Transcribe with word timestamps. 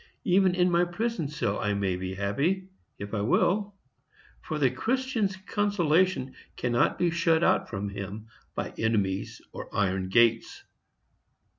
Even 0.23 0.55
in 0.55 0.71
my 0.71 0.83
prison 0.83 1.27
cell 1.27 1.59
I 1.59 1.75
may 1.75 1.95
be 1.95 2.15
happy, 2.15 2.69
if 2.97 3.13
I 3.13 3.21
will. 3.21 3.75
For 4.41 4.57
the 4.57 4.71
Christian's 4.71 5.35
consolation 5.35 6.33
cannot 6.57 6.97
be 6.97 7.11
shut 7.11 7.43
out 7.43 7.69
from 7.69 7.89
him 7.89 8.25
by 8.55 8.73
enemies 8.79 9.43
or 9.53 9.69
iron 9.77 10.09
gates. 10.09 10.63